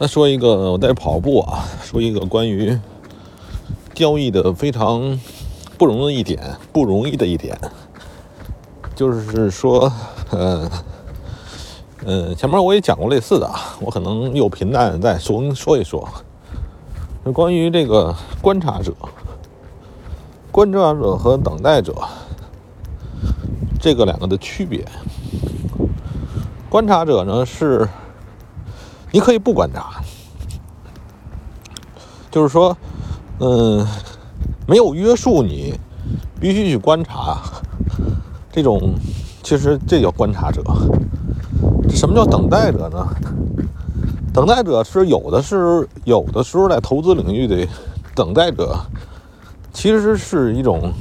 [0.00, 2.78] 那说一个我在跑步啊，说一个关于
[3.94, 5.18] 交易的非常
[5.76, 7.58] 不容易一点，不容易的一点，
[8.94, 9.92] 就是说，
[10.30, 10.70] 呃，
[12.06, 16.08] 呃，前面我也讲过类似的啊，我可能又平淡再说说一说，
[17.24, 18.94] 是关于这个观察者、
[20.52, 21.92] 观察者和等待者
[23.80, 24.86] 这个两个的区别。
[26.70, 27.88] 观察者呢是。
[29.10, 30.02] 你可以不观察，
[32.30, 32.76] 就是说，
[33.40, 33.86] 嗯，
[34.66, 35.74] 没有约束，你
[36.38, 37.38] 必须去观察。
[38.52, 38.94] 这种
[39.42, 40.62] 其实这叫观察者。
[41.90, 43.08] 什么叫等待者呢？
[44.32, 47.66] 等待者是有的是有的时候在投资领域的
[48.14, 48.78] 等待者，
[49.72, 50.92] 其实是一种，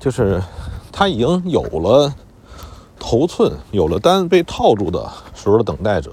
[0.00, 0.42] 就是
[0.90, 2.12] 他已经有了
[2.98, 6.10] 头寸、有了单被套住的时候的等待者。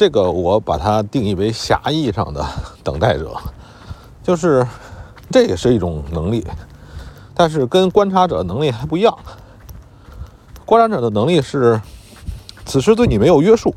[0.00, 2.42] 这个我把它定义为狭义上的
[2.82, 3.36] 等待者，
[4.24, 4.66] 就是
[5.30, 6.42] 这也是一种能力，
[7.34, 9.14] 但是跟观察者能力还不一样。
[10.64, 11.78] 观察者的能力是
[12.64, 13.74] 此时对你没有约束，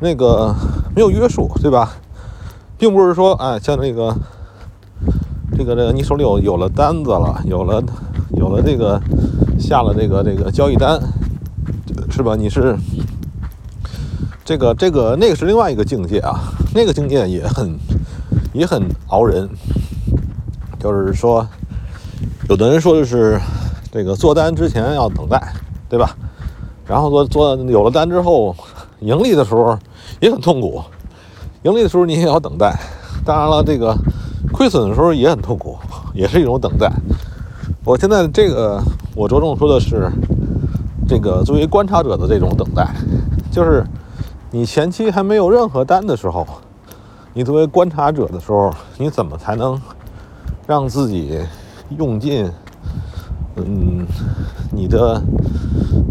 [0.00, 0.52] 那个
[0.96, 1.92] 没有约束，对吧？
[2.76, 4.12] 并不是说，哎，像那个
[5.56, 7.80] 这个这个，你手里有有了单子了，有了
[8.36, 9.00] 有了这个
[9.60, 11.00] 下了这个这个交易单，
[12.10, 12.34] 是吧？
[12.34, 12.76] 你是。
[14.44, 17.78] 这个这个那个是另外一个境界啊，那个境界也很
[18.52, 19.48] 也很熬人。
[20.78, 21.48] 就是说，
[22.50, 23.40] 有的人说的是
[23.90, 25.40] 这个做单之前要等待，
[25.88, 26.14] 对吧？
[26.86, 28.54] 然后做做有了单之后，
[29.00, 29.78] 盈利的时候
[30.20, 30.82] 也很痛苦，
[31.62, 32.78] 盈利的时候你也要等待。
[33.24, 33.96] 当然了，这个
[34.52, 35.78] 亏损的时候也很痛苦，
[36.12, 36.92] 也是一种等待。
[37.82, 38.78] 我现在这个
[39.14, 40.12] 我着重说的是
[41.08, 42.94] 这个作为观察者的这种等待，
[43.50, 43.82] 就是。
[44.54, 46.46] 你前期还没有任何单的时候，
[47.32, 49.76] 你作为观察者的时候，你怎么才能
[50.64, 51.40] 让自己
[51.98, 52.48] 用尽
[53.56, 54.06] 嗯
[54.70, 55.20] 你的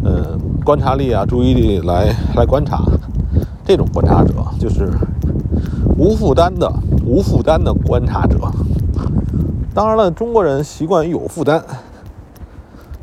[0.03, 2.83] 呃观察力啊、注意力来来观察？
[3.63, 4.91] 这种观察者就是
[5.97, 6.69] 无负担的、
[7.05, 8.37] 无负担的观察者。
[9.73, 11.63] 当然了，中国人习惯于有负担，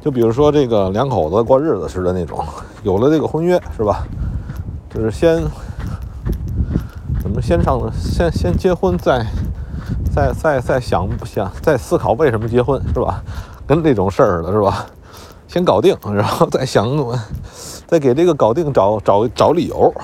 [0.03, 2.45] 就比如说这个两口子过日子似的那种，
[2.83, 4.07] 有了这个婚约，是吧？
[4.93, 5.43] 就是先
[7.23, 9.25] 怎么先上先先结婚，再
[10.13, 13.23] 再再再想想再思考为什么结婚是吧？
[13.69, 14.85] 跟这种事儿似的，是吧？
[15.47, 16.89] 先搞定，然后再想
[17.87, 19.95] 再给这个搞定找找找理由。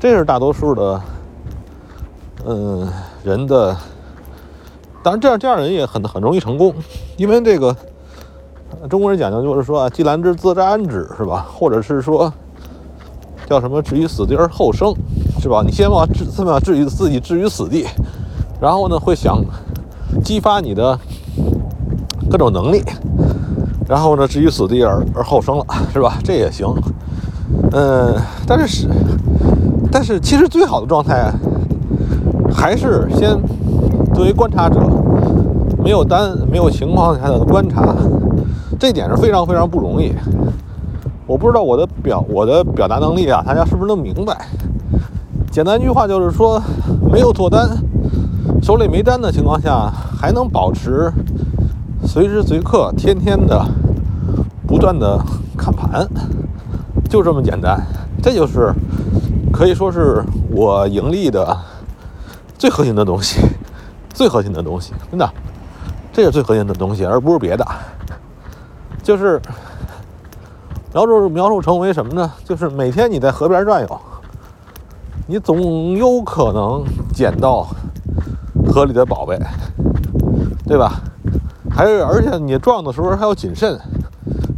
[0.00, 1.00] 这是大多数的
[2.44, 2.88] 嗯
[3.22, 3.76] 人的，
[5.04, 6.74] 当然这样这样人也很很容易成功，
[7.16, 7.76] 因为这个
[8.90, 11.46] 中国人讲究就是说啊，既来之则安之，是吧？
[11.52, 12.32] 或者是说。
[13.48, 13.80] 叫什么？
[13.80, 14.94] 置于死地而后生，
[15.40, 15.62] 是吧？
[15.64, 17.86] 你先把置这么置于自己置于死地，
[18.60, 19.42] 然后呢，会想
[20.22, 20.98] 激发你的
[22.30, 22.82] 各种能力，
[23.88, 25.64] 然后呢，置于死地而而后生了，
[25.94, 26.18] 是吧？
[26.22, 26.66] 这也行。
[27.72, 28.14] 嗯，
[28.46, 28.88] 但是是，
[29.90, 31.32] 但是其实最好的状态
[32.52, 33.34] 还是先
[34.14, 34.78] 作为观察者，
[35.82, 37.96] 没有单没有情况下的观察，
[38.78, 40.12] 这点是非常非常不容易。
[41.28, 44.48] 我不知道我的表我的表达能力啊，大家是不是能明白？
[45.50, 46.58] 简单一句话就是说，
[47.12, 47.68] 没有做单，
[48.62, 51.12] 手里没单的情况下，还能保持
[52.02, 53.62] 随时随刻、天天的
[54.66, 55.22] 不断的
[55.54, 56.08] 看盘，
[57.10, 57.78] 就这么简单。
[58.22, 58.72] 这就是
[59.52, 61.54] 可以说是我盈利的
[62.56, 63.38] 最核心的东西，
[64.14, 65.30] 最核心的东西，真的，
[66.10, 67.66] 这是最核心的东西，而不是别的，
[69.02, 69.38] 就是。
[70.98, 72.32] 描述描述成为什么呢？
[72.44, 74.00] 就是每天你在河边转悠，
[75.28, 77.68] 你总有可能捡到
[78.66, 79.38] 河里的宝贝，
[80.66, 81.00] 对吧？
[81.70, 83.78] 还有，而且你撞的时候还要谨慎，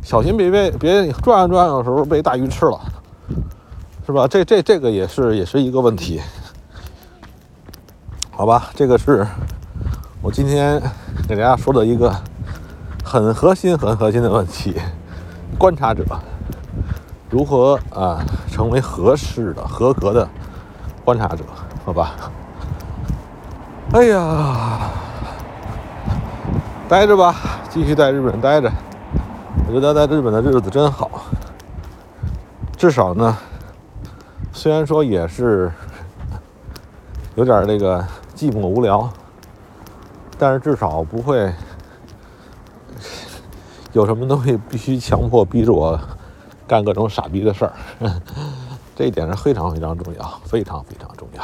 [0.02, 2.80] 小心别被别转悠转悠的时候被大鱼吃了，
[4.06, 4.26] 是吧？
[4.26, 6.22] 这这这个也是也是一个问题，
[8.30, 8.70] 好吧？
[8.74, 9.26] 这个是
[10.22, 10.80] 我今天
[11.28, 12.10] 给大家说的一个
[13.04, 14.74] 很核心、很核心的问题。
[15.58, 16.02] 观察者
[17.30, 20.28] 如何啊成为合适的、合格的
[21.04, 21.44] 观察者？
[21.84, 22.16] 好吧。
[23.92, 24.90] 哎呀，
[26.88, 27.34] 待着吧，
[27.70, 28.70] 继续在日本待着。
[29.68, 31.08] 我觉得在日本的日子真好，
[32.76, 33.36] 至少呢，
[34.52, 35.72] 虽然说也是
[37.36, 38.04] 有点这个
[38.36, 39.08] 寂寞无聊，
[40.36, 41.52] 但是至少不会。
[43.92, 45.98] 有什么东西必须强迫逼着我
[46.70, 47.72] 干各种傻逼的事儿，
[48.94, 51.42] 这一点是非常非常重要，非常非常重要。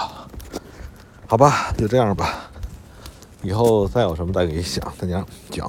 [1.26, 2.48] 好吧，就这样吧。
[3.42, 5.68] 以后再有什么再给你想，大家讲。